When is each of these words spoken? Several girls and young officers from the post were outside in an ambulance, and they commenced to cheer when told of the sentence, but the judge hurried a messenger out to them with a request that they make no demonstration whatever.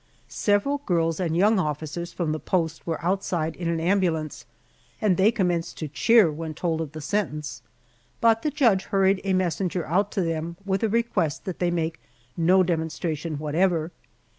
Several 0.27 0.79
girls 0.79 1.19
and 1.19 1.37
young 1.37 1.59
officers 1.59 2.11
from 2.11 2.31
the 2.31 2.39
post 2.39 2.87
were 2.87 2.99
outside 3.05 3.55
in 3.55 3.69
an 3.69 3.79
ambulance, 3.79 4.47
and 4.99 5.15
they 5.15 5.31
commenced 5.31 5.77
to 5.77 5.87
cheer 5.87 6.31
when 6.31 6.55
told 6.55 6.81
of 6.81 6.93
the 6.93 7.01
sentence, 7.01 7.61
but 8.19 8.41
the 8.41 8.49
judge 8.49 8.85
hurried 8.85 9.21
a 9.23 9.33
messenger 9.33 9.85
out 9.85 10.11
to 10.13 10.21
them 10.23 10.57
with 10.65 10.81
a 10.81 10.89
request 10.89 11.45
that 11.45 11.59
they 11.59 11.69
make 11.69 11.99
no 12.35 12.63
demonstration 12.63 13.37
whatever. 13.37 13.91